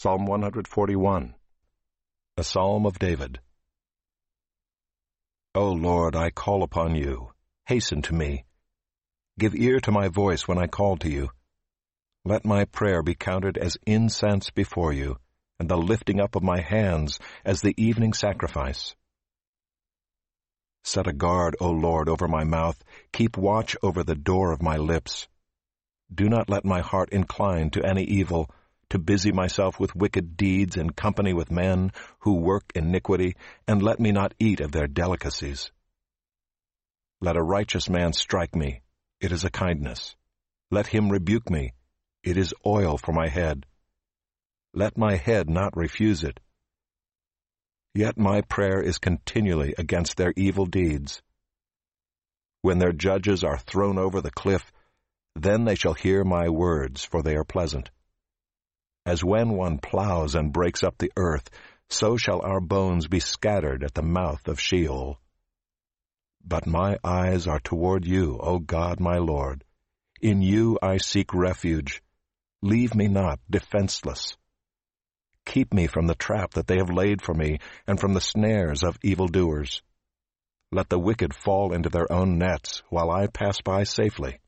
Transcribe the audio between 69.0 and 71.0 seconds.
my Lord. In you I